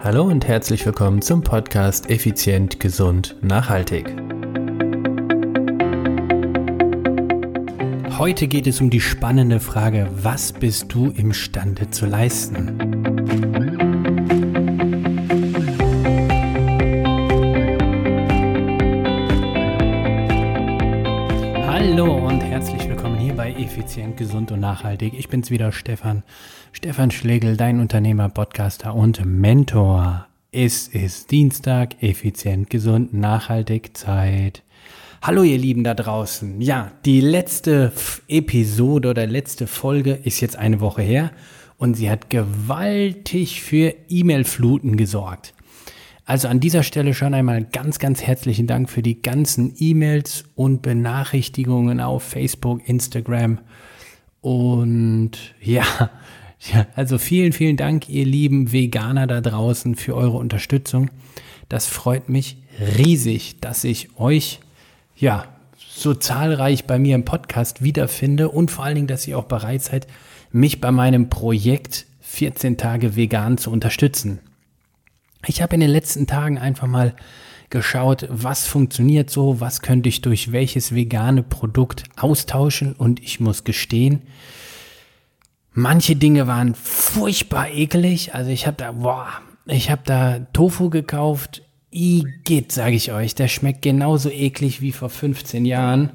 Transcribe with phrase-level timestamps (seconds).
[0.00, 4.06] Hallo und herzlich willkommen zum Podcast Effizient, Gesund, Nachhaltig.
[8.16, 13.87] Heute geht es um die spannende Frage, was bist du imstande zu leisten?
[23.78, 25.14] Effizient, Gesund und Nachhaltig.
[25.16, 26.24] Ich bin's wieder, Stefan.
[26.72, 30.26] Stefan Schlegel, dein Unternehmer, Podcaster und Mentor.
[30.50, 34.64] Es ist Dienstag, effizient, gesund, nachhaltig, Zeit.
[35.22, 36.60] Hallo ihr Lieben da draußen.
[36.60, 37.92] Ja, die letzte
[38.26, 41.30] Episode oder letzte Folge ist jetzt eine Woche her
[41.76, 45.54] und sie hat gewaltig für E-Mail-Fluten gesorgt.
[46.28, 50.82] Also an dieser Stelle schon einmal ganz, ganz herzlichen Dank für die ganzen E-Mails und
[50.82, 53.60] Benachrichtigungen auf Facebook, Instagram.
[54.42, 55.84] Und ja,
[56.70, 61.10] ja, also vielen, vielen Dank, ihr lieben Veganer da draußen, für eure Unterstützung.
[61.70, 64.60] Das freut mich riesig, dass ich euch,
[65.16, 65.46] ja,
[65.78, 69.80] so zahlreich bei mir im Podcast wiederfinde und vor allen Dingen, dass ihr auch bereit
[69.80, 70.06] seid,
[70.52, 74.40] mich bei meinem Projekt 14 Tage vegan zu unterstützen.
[75.48, 77.14] Ich habe in den letzten Tagen einfach mal
[77.70, 83.64] geschaut, was funktioniert so, was könnte ich durch welches vegane Produkt austauschen und ich muss
[83.64, 84.22] gestehen,
[85.72, 88.34] manche Dinge waren furchtbar eklig.
[88.34, 89.28] Also ich habe da, boah,
[89.64, 91.62] ich habe da Tofu gekauft.
[91.90, 96.10] Igitt, sage ich euch, der schmeckt genauso eklig wie vor 15 Jahren.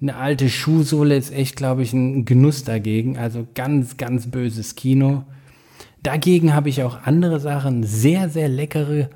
[0.00, 3.16] Eine alte Schuhsohle ist echt, glaube ich, ein Genuss dagegen.
[3.16, 5.24] Also ganz, ganz böses Kino.
[6.06, 9.10] Dagegen habe ich auch andere Sachen, sehr, sehr leckere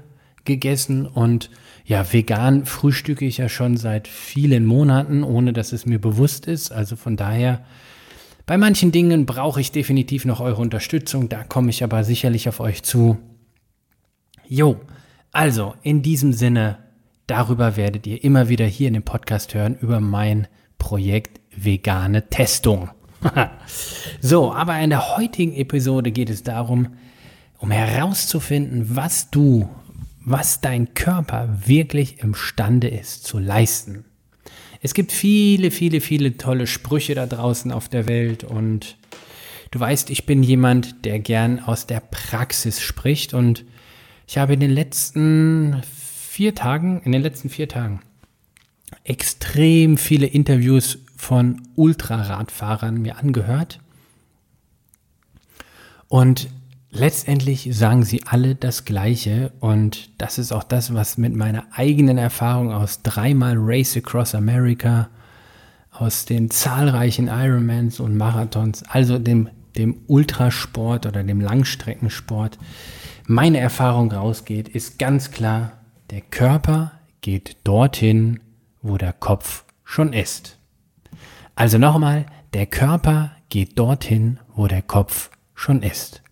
[0.45, 1.49] gegessen und
[1.85, 6.73] ja, vegan frühstücke ich ja schon seit vielen Monaten, ohne dass es mir bewusst ist.
[6.73, 7.65] Also von daher,
[8.45, 12.59] bei manchen Dingen brauche ich definitiv noch eure Unterstützung, da komme ich aber sicherlich auf
[12.59, 13.19] euch zu.
[14.49, 14.81] Jo,
[15.31, 16.79] also in diesem Sinne,
[17.29, 22.91] darüber werdet ihr immer wieder hier in dem Podcast hören, über mein Projekt vegane Testung.
[24.21, 26.89] so, aber in der heutigen Episode geht es darum,
[27.59, 29.69] um herauszufinden, was du,
[30.25, 34.05] was dein Körper wirklich imstande ist zu leisten.
[34.83, 38.97] Es gibt viele, viele, viele tolle Sprüche da draußen auf der Welt und
[39.71, 43.65] du weißt, ich bin jemand, der gern aus der Praxis spricht und
[44.27, 45.83] ich habe in den letzten
[46.31, 48.01] vier Tagen, in den letzten vier Tagen
[49.05, 53.79] extrem viele Interviews von Ultraradfahrern mir angehört.
[56.09, 56.49] Und
[56.91, 59.53] letztendlich sagen sie alle das Gleiche.
[59.61, 65.11] Und das ist auch das, was mit meiner eigenen Erfahrung aus dreimal Race Across America,
[65.93, 72.59] aus den zahlreichen Ironmans und Marathons, also dem, dem Ultrasport oder dem Langstreckensport,
[73.27, 75.73] meine Erfahrung rausgeht, ist ganz klar,
[76.09, 78.41] der Körper geht dorthin,
[78.81, 80.60] wo der Kopf schon ist.
[81.55, 86.23] Also nochmal, der Körper geht dorthin, wo der Kopf schon ist.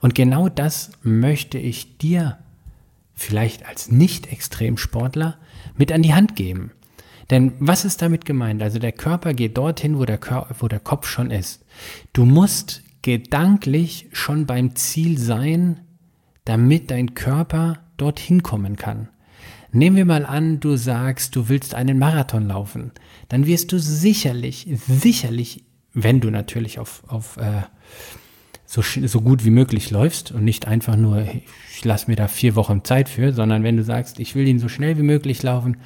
[0.00, 2.38] Und genau das möchte ich dir
[3.14, 5.36] vielleicht als Nicht-Extremsportler
[5.76, 6.72] mit an die Hand geben.
[7.30, 8.62] Denn was ist damit gemeint?
[8.62, 11.64] Also der Körper geht dorthin, wo der, Körper, wo der Kopf schon ist.
[12.12, 15.80] Du musst gedanklich schon beim Ziel sein,
[16.44, 19.08] damit dein Körper dorthin kommen kann.
[19.72, 22.92] Nehmen wir mal an, du sagst, du willst einen Marathon laufen.
[23.28, 27.62] Dann wirst du sicherlich, sicherlich, wenn du natürlich auf, auf äh,
[28.66, 31.26] so, so gut wie möglich läufst und nicht einfach nur,
[31.72, 34.58] ich lasse mir da vier Wochen Zeit für, sondern wenn du sagst, ich will ihn
[34.58, 35.76] so schnell wie möglich laufen,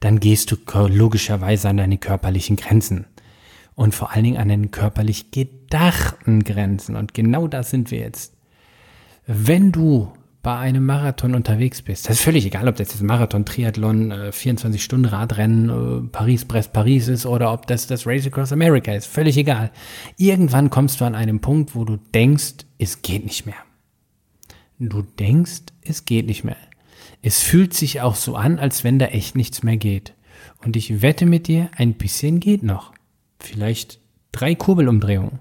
[0.00, 0.56] dann gehst du
[0.88, 3.06] logischerweise an deine körperlichen Grenzen.
[3.74, 6.96] Und vor allen Dingen an den körperlich gedachten Grenzen.
[6.96, 8.34] Und genau das sind wir jetzt.
[9.26, 10.12] Wenn du
[10.42, 15.68] bei einem Marathon unterwegs bist, das ist völlig egal, ob das jetzt Marathon, Triathlon, 24-Stunden-Radrennen,
[15.68, 19.70] äh, Paris-Brest-Paris ist oder ob das das Race Across America ist, völlig egal.
[20.16, 23.56] Irgendwann kommst du an einem Punkt, wo du denkst, es geht nicht mehr.
[24.78, 26.56] Du denkst, es geht nicht mehr.
[27.20, 30.14] Es fühlt sich auch so an, als wenn da echt nichts mehr geht.
[30.64, 32.94] Und ich wette mit dir, ein bisschen geht noch.
[33.38, 34.00] Vielleicht
[34.32, 35.40] drei Kurbelumdrehungen.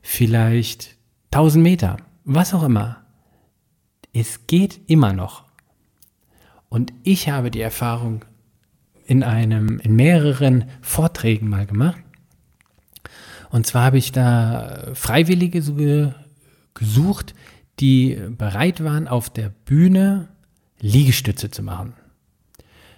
[0.00, 0.96] Vielleicht
[1.32, 1.98] 1000 Meter.
[2.24, 3.00] Was auch immer
[4.12, 5.44] es geht immer noch.
[6.68, 8.24] Und ich habe die Erfahrung
[9.04, 12.00] in einem, in mehreren Vorträgen mal gemacht.
[13.50, 16.14] Und zwar habe ich da Freiwillige
[16.74, 17.34] gesucht,
[17.80, 20.28] die bereit waren, auf der Bühne
[20.80, 21.94] Liegestütze zu machen.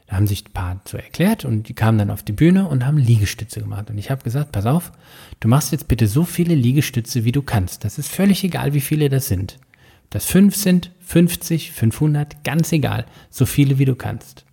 [0.07, 2.85] Da haben sich ein paar zu erklärt und die kamen dann auf die Bühne und
[2.85, 3.89] haben Liegestütze gemacht.
[3.89, 4.93] Und ich habe gesagt, pass auf,
[5.41, 7.85] du machst jetzt bitte so viele Liegestütze, wie du kannst.
[7.85, 9.59] Das ist völlig egal, wie viele das sind.
[10.13, 14.45] Das 5 sind, 50, 500, ganz egal, so viele wie du kannst.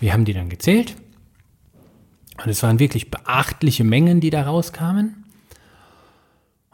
[0.00, 0.96] Wir haben die dann gezählt
[2.42, 5.24] und es waren wirklich beachtliche Mengen, die da rauskamen.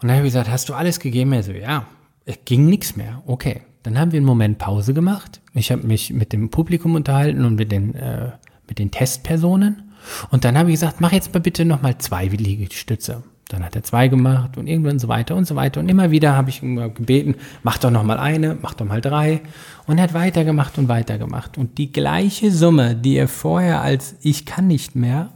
[0.00, 1.32] Und dann habe ich gesagt, hast du alles gegeben?
[1.32, 1.86] Er so, ja,
[2.26, 3.22] es ging nichts mehr.
[3.26, 5.40] Okay, dann haben wir einen Moment Pause gemacht.
[5.54, 8.32] Ich habe mich mit dem Publikum unterhalten und mit den, äh,
[8.68, 9.92] mit den Testpersonen.
[10.30, 13.22] Und dann habe ich gesagt, mach jetzt mal bitte nochmal zwei Liegestütze.
[13.48, 15.78] Dann hat er zwei gemacht und irgendwann so weiter und so weiter.
[15.78, 19.40] Und immer wieder habe ich ihn gebeten, mach doch nochmal eine, mach doch mal drei.
[19.86, 21.56] Und er hat weitergemacht und weitergemacht.
[21.56, 25.30] Und die gleiche Summe, die er vorher als ich kann nicht mehr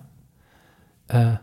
[1.07, 1.35] äh,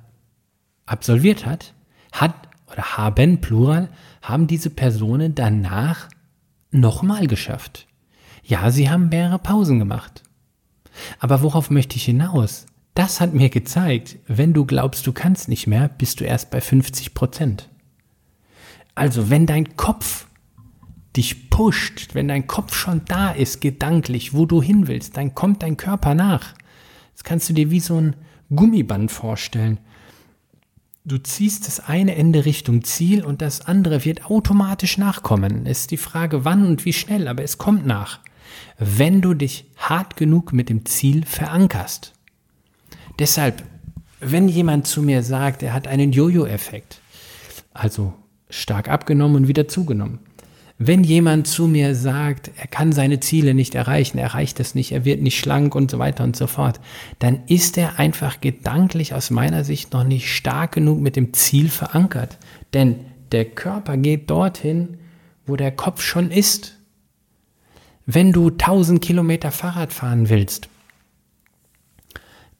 [0.86, 1.74] absolviert hat,
[2.12, 2.34] hat
[2.70, 3.88] oder haben, Plural,
[4.22, 6.10] haben diese Personen danach
[6.72, 7.88] nochmal geschafft.
[8.44, 10.24] Ja, sie haben mehrere Pausen gemacht.
[11.20, 12.66] Aber worauf möchte ich hinaus?
[12.98, 16.60] Das hat mir gezeigt, wenn du glaubst, du kannst nicht mehr, bist du erst bei
[16.60, 17.70] 50 Prozent.
[18.96, 20.26] Also wenn dein Kopf
[21.16, 25.62] dich pusht, wenn dein Kopf schon da ist, gedanklich, wo du hin willst, dann kommt
[25.62, 26.56] dein Körper nach.
[27.14, 28.16] Das kannst du dir wie so ein
[28.50, 29.80] Gummiband vorstellen.
[31.06, 35.68] Du ziehst das eine Ende Richtung Ziel und das andere wird automatisch nachkommen.
[35.68, 38.22] Es ist die Frage, wann und wie schnell, aber es kommt nach.
[38.80, 42.17] Wenn du dich hart genug mit dem Ziel verankerst.
[43.20, 43.64] Deshalb,
[44.20, 47.00] wenn jemand zu mir sagt, er hat einen Jojo-Effekt,
[47.74, 48.14] also
[48.50, 50.20] stark abgenommen und wieder zugenommen.
[50.80, 54.92] Wenn jemand zu mir sagt, er kann seine Ziele nicht erreichen, er erreicht es nicht,
[54.92, 56.80] er wird nicht schlank und so weiter und so fort,
[57.18, 61.70] dann ist er einfach gedanklich aus meiner Sicht noch nicht stark genug mit dem Ziel
[61.70, 62.38] verankert.
[62.76, 62.98] Denn
[63.32, 65.00] der Körper geht dorthin,
[65.48, 66.78] wo der Kopf schon ist.
[68.06, 70.70] Wenn du 1000 Kilometer Fahrrad fahren willst,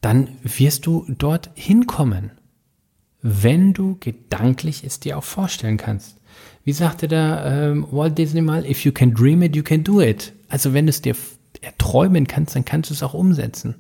[0.02, 2.32] dann wirst du dort hinkommen,
[3.22, 6.18] wenn du gedanklich es dir auch vorstellen kannst.
[6.64, 10.02] Wie sagte da ähm, Walt Disney mal, if you can dream it, you can do
[10.02, 10.34] it.
[10.50, 11.16] Also wenn du es dir
[11.62, 13.76] erträumen kannst, dann kannst du es auch umsetzen.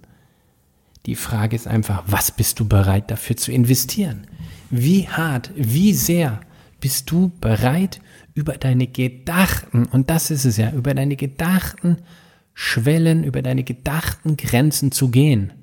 [1.05, 4.27] Die Frage ist einfach, was bist du bereit dafür zu investieren?
[4.69, 6.41] Wie hart, wie sehr
[6.81, 8.01] bist du bereit,
[8.33, 11.97] über deine gedachten, und das ist es ja, über deine gedachten
[12.53, 15.53] Schwellen, über deine gedachten Grenzen zu gehen?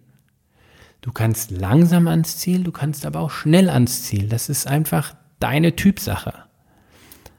[1.04, 4.26] Du kannst langsam ans Ziel, du kannst aber auch schnell ans Ziel.
[4.26, 6.32] Das ist einfach deine Typsache.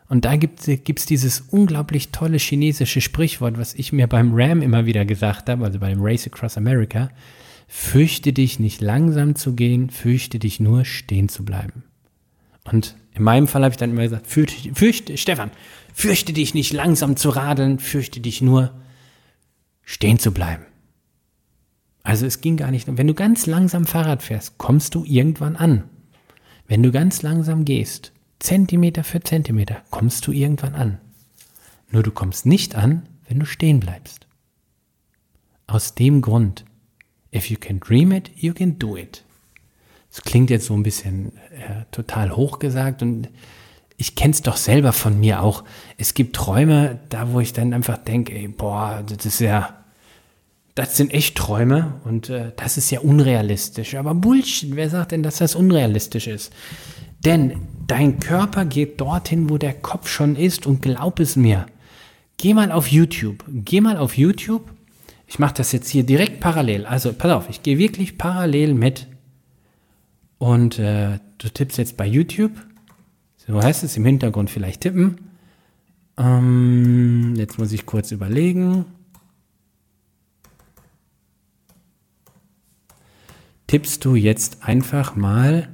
[0.08, 4.86] Und da gibt es dieses unglaublich tolle chinesische Sprichwort, was ich mir beim Ram immer
[4.86, 7.10] wieder gesagt habe, also beim Race Across America.
[7.68, 11.86] Fürchte dich nicht langsam zu gehen, fürchte dich nur stehen zu bleiben.
[12.66, 15.50] Und in meinem Fall habe ich dann immer gesagt, fürchte, fürchte, Stefan,
[15.92, 18.76] fürchte dich nicht langsam zu radeln, fürchte dich nur
[19.82, 20.68] stehen zu bleiben.
[22.06, 22.88] Also es ging gar nicht.
[22.88, 25.86] Wenn du ganz langsam Fahrrad fährst, kommst du irgendwann an.
[26.68, 31.00] Wenn du ganz langsam gehst, Zentimeter für Zentimeter, kommst du irgendwann an.
[31.90, 34.28] Nur du kommst nicht an, wenn du stehen bleibst.
[35.66, 36.64] Aus dem Grund,
[37.34, 39.24] if you can dream it, you can do it.
[40.12, 43.30] Das klingt jetzt so ein bisschen äh, total hochgesagt und
[43.98, 45.64] ich kenne es doch selber von mir auch.
[45.98, 49.85] Es gibt Träume, da wo ich dann einfach denke, boah, das ist ja,
[50.76, 53.96] das sind echt Träume und äh, das ist ja unrealistisch.
[53.96, 56.52] Aber Bullshit, wer sagt denn, dass das unrealistisch ist?
[57.24, 61.66] Denn dein Körper geht dorthin, wo der Kopf schon ist und glaub es mir.
[62.38, 63.44] Geh mal auf YouTube.
[63.48, 64.70] Geh mal auf YouTube.
[65.28, 66.86] Ich mache das jetzt hier direkt parallel.
[66.86, 69.08] Also pass auf, ich gehe wirklich parallel mit.
[70.38, 72.52] Und äh, du tippst jetzt bei YouTube.
[73.48, 75.20] So heißt es im Hintergrund vielleicht tippen.
[76.18, 78.86] Ähm, jetzt muss ich kurz überlegen.
[83.76, 85.68] Tippst du jetzt einfach mal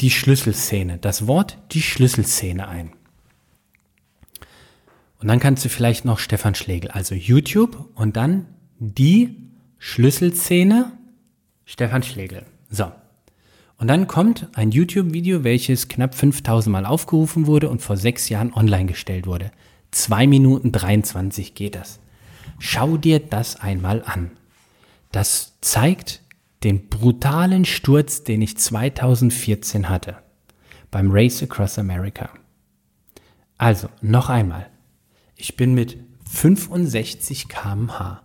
[0.00, 2.90] die Schlüsselszene, das Wort die Schlüsselszene ein.
[5.20, 8.46] Und dann kannst du vielleicht noch Stefan Schlegel, also YouTube und dann
[8.80, 9.36] die
[9.78, 10.90] Schlüsselszene
[11.64, 12.44] Stefan Schlegel.
[12.68, 12.90] So.
[13.78, 18.52] Und dann kommt ein YouTube-Video, welches knapp 5000 Mal aufgerufen wurde und vor sechs Jahren
[18.52, 19.52] online gestellt wurde.
[19.92, 22.00] Zwei Minuten 23 geht das.
[22.58, 24.30] Schau dir das einmal an.
[25.12, 26.22] Das zeigt
[26.62, 30.16] den brutalen Sturz, den ich 2014 hatte
[30.90, 32.30] beim Race Across America.
[33.58, 34.70] Also, noch einmal.
[35.36, 35.98] Ich bin mit
[36.30, 38.22] 65 km/h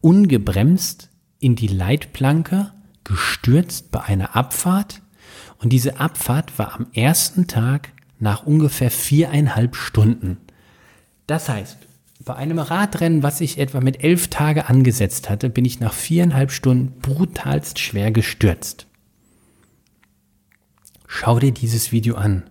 [0.00, 2.72] ungebremst in die Leitplanke
[3.04, 5.02] gestürzt bei einer Abfahrt
[5.58, 10.38] und diese Abfahrt war am ersten Tag nach ungefähr viereinhalb Stunden.
[11.26, 11.78] Das heißt,
[12.24, 16.52] bei einem Radrennen, was ich etwa mit elf Tage angesetzt hatte, bin ich nach viereinhalb
[16.52, 18.86] Stunden brutalst schwer gestürzt.
[21.06, 22.44] Schau dir dieses Video an.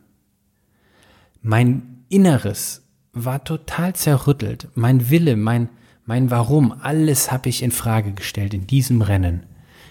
[1.42, 2.84] Mein Inneres
[3.14, 4.68] war total zerrüttelt.
[4.74, 5.70] Mein Wille, mein,
[6.06, 9.46] mein Warum, alles habe ich in Frage gestellt in diesem Rennen.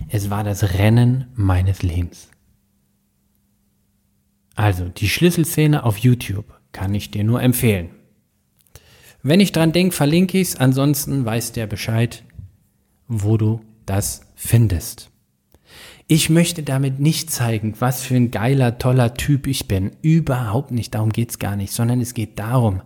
[0.08, 2.28] Es war das Rennen meines Lebens.
[4.56, 7.90] Also, die Schlüsselszene auf YouTube kann ich dir nur empfehlen.
[9.22, 12.22] Wenn ich dran denke, verlinke ich es, ansonsten weiß der Bescheid,
[13.08, 15.10] wo du das findest.
[16.06, 19.92] Ich möchte damit nicht zeigen, was für ein geiler, toller Typ ich bin.
[20.00, 22.80] Überhaupt nicht, darum geht's gar nicht, sondern es geht darum,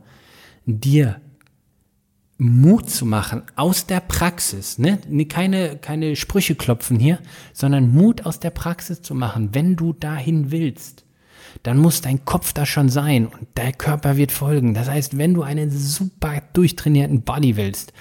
[0.66, 1.20] dir
[2.38, 4.98] Mut zu machen aus der Praxis, ne?
[5.28, 7.20] Keine, keine Sprüche klopfen hier,
[7.52, 11.04] sondern Mut aus der Praxis zu machen, wenn du dahin willst.
[11.62, 14.74] Dann muss dein Kopf da schon sein und der Körper wird folgen.
[14.74, 17.92] Das heißt, wenn du einen super durchtrainierten Body willst,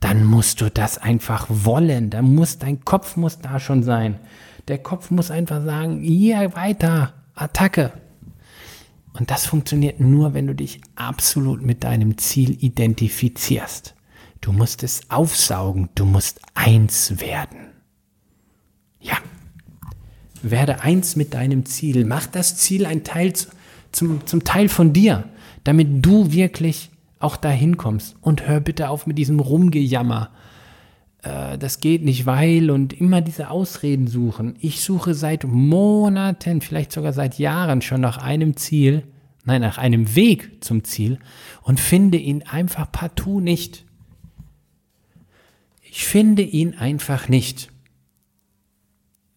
[0.00, 2.10] dann musst du das einfach wollen.
[2.10, 4.18] Da muss dein Kopf muss da schon sein.
[4.68, 7.92] Der Kopf muss einfach sagen, hier weiter, Attacke.
[9.12, 13.94] Und das funktioniert nur, wenn du dich absolut mit deinem Ziel identifizierst.
[14.40, 17.70] Du musst es aufsaugen, du musst eins werden.
[19.00, 19.16] Ja,
[20.50, 22.04] werde eins mit deinem Ziel.
[22.04, 23.32] Mach das Ziel ein Teil
[23.92, 25.24] zum, zum Teil von dir,
[25.64, 28.16] damit du wirklich auch dahin kommst.
[28.20, 30.30] Und hör bitte auf mit diesem Rumgejammer
[31.24, 34.56] äh, das geht nicht, weil und immer diese Ausreden suchen.
[34.60, 39.04] Ich suche seit Monaten, vielleicht sogar seit Jahren schon nach einem Ziel,
[39.44, 41.18] nein, nach einem Weg zum Ziel
[41.62, 43.84] und finde ihn einfach partout nicht.
[45.82, 47.70] Ich finde ihn einfach nicht.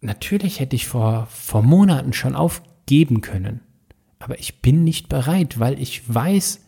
[0.02, 3.62] Natürlich hätte ich vor, vor Monaten schon aufgeben können,
[4.20, 6.62] aber ich bin nicht bereit, weil ich weiß,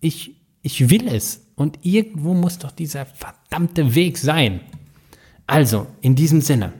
[0.00, 1.46] ich, ich will es.
[1.56, 4.60] Und irgendwo muss doch dieser verdammte Weg sein.
[5.46, 6.72] Also, in diesem Sinne,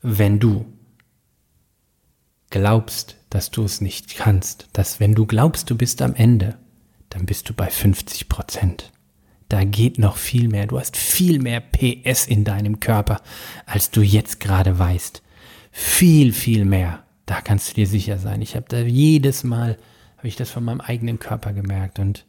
[0.00, 0.64] wenn du
[2.50, 6.56] glaubst, dass du es nicht kannst, dass wenn du glaubst, du bist am Ende,
[7.10, 8.92] dann bist du bei 50 Prozent.
[9.54, 10.66] Da geht noch viel mehr.
[10.66, 13.20] Du hast viel mehr PS in deinem Körper,
[13.66, 15.22] als du jetzt gerade weißt.
[15.70, 17.04] Viel, viel mehr.
[17.24, 18.42] Da kannst du dir sicher sein.
[18.42, 19.78] Ich habe da jedes Mal,
[20.16, 22.26] habe ich das von meinem eigenen Körper gemerkt und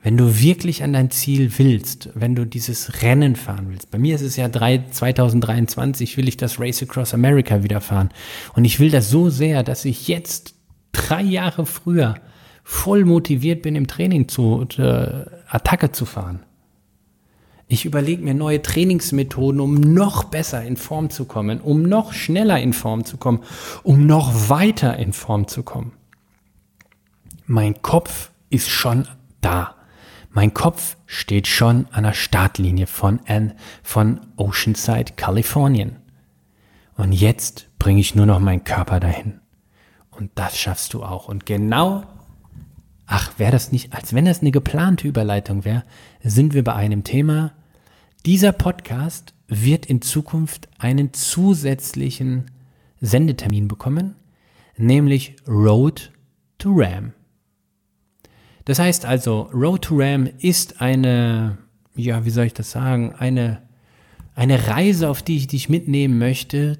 [0.00, 4.14] wenn du wirklich an dein Ziel willst, wenn du dieses Rennen fahren willst, bei mir
[4.14, 8.10] ist es ja 3, 2023, will ich das Race Across America wieder fahren.
[8.54, 10.54] Und ich will das so sehr, dass ich jetzt
[10.92, 12.14] drei Jahre früher
[12.70, 16.44] voll motiviert bin, im Training zu äh, Attacke zu fahren.
[17.66, 22.60] Ich überlege mir neue Trainingsmethoden, um noch besser in Form zu kommen, um noch schneller
[22.60, 23.40] in Form zu kommen,
[23.82, 25.92] um noch weiter in Form zu kommen.
[27.44, 29.08] Mein Kopf ist schon
[29.40, 29.74] da.
[30.30, 35.96] Mein Kopf steht schon an der Startlinie von, An, von Oceanside, Kalifornien.
[36.96, 39.40] Und jetzt bringe ich nur noch meinen Körper dahin.
[40.12, 41.26] Und das schaffst du auch.
[41.26, 42.04] Und genau,
[43.10, 45.84] ach, wäre das nicht, als wenn das eine geplante Überleitung wäre,
[46.22, 47.52] sind wir bei einem Thema.
[48.24, 52.52] Dieser Podcast wird in Zukunft einen zusätzlichen
[53.00, 54.14] Sendetermin bekommen,
[54.76, 56.12] nämlich Road
[56.58, 57.12] to Ram.
[58.64, 61.58] Das heißt also, Road to Ram ist eine,
[61.96, 63.60] ja, wie soll ich das sagen, eine,
[64.36, 66.78] eine Reise, auf die ich dich mitnehmen möchte,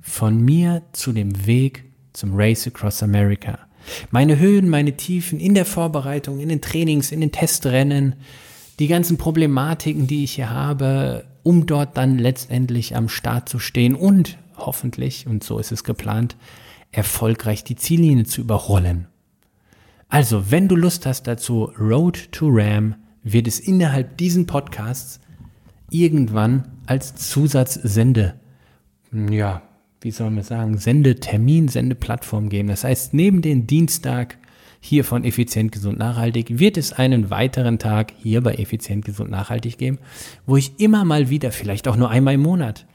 [0.00, 3.67] von mir zu dem Weg zum Race Across America.
[4.10, 8.14] Meine Höhen, meine Tiefen in der Vorbereitung, in den Trainings, in den Testrennen,
[8.78, 13.94] die ganzen Problematiken, die ich hier habe, um dort dann letztendlich am Start zu stehen
[13.94, 16.36] und hoffentlich, und so ist es geplant,
[16.92, 19.08] erfolgreich die Ziellinie zu überrollen.
[20.08, 25.20] Also, wenn du Lust hast dazu, Road to Ram wird es innerhalb diesen Podcasts
[25.90, 28.34] irgendwann als Zusatzsende,
[29.12, 29.62] ja,
[30.00, 32.68] wie soll man sagen, Sendetermin, Sendeplattform geben.
[32.68, 34.38] Das heißt, neben den Dienstag
[34.80, 39.76] hier von Effizient, Gesund, Nachhaltig wird es einen weiteren Tag hier bei Effizient, Gesund, Nachhaltig
[39.76, 39.98] geben,
[40.46, 42.86] wo ich immer mal wieder, vielleicht auch nur einmal im Monat,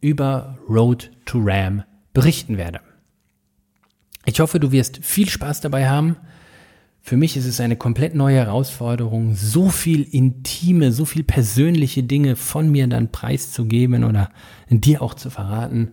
[0.00, 2.80] über Road to Ram berichten werde.
[4.26, 6.16] Ich hoffe, du wirst viel Spaß dabei haben.
[7.00, 12.36] Für mich ist es eine komplett neue Herausforderung, so viel intime, so viel persönliche Dinge
[12.36, 14.30] von mir dann preiszugeben oder
[14.68, 15.92] dir auch zu verraten.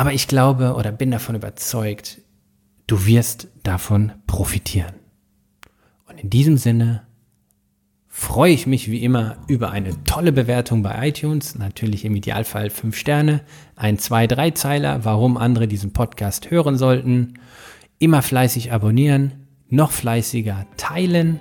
[0.00, 2.22] Aber ich glaube oder bin davon überzeugt,
[2.86, 4.94] du wirst davon profitieren.
[6.06, 7.02] Und in diesem Sinne
[8.08, 12.96] freue ich mich wie immer über eine tolle Bewertung bei iTunes, natürlich im Idealfall fünf
[12.96, 13.42] Sterne,
[13.76, 17.34] ein, zwei, drei Zeiler, warum andere diesen Podcast hören sollten.
[17.98, 21.40] Immer fleißig abonnieren, noch fleißiger teilen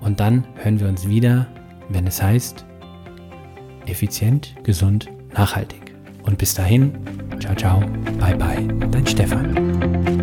[0.00, 1.48] und dann hören wir uns wieder,
[1.90, 2.64] wenn es heißt,
[3.84, 5.83] effizient, gesund, nachhaltig.
[6.24, 6.92] Und bis dahin,
[7.40, 7.80] ciao, ciao,
[8.18, 10.13] bye, bye, dein Stefan.